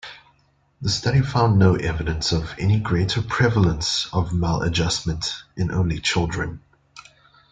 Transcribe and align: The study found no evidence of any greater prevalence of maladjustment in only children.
The 0.81 0.89
study 0.89 1.21
found 1.21 1.59
no 1.59 1.75
evidence 1.75 2.31
of 2.31 2.55
any 2.57 2.79
greater 2.79 3.21
prevalence 3.21 4.09
of 4.11 4.33
maladjustment 4.33 5.43
in 5.55 5.69
only 5.69 5.99
children. 5.99 6.61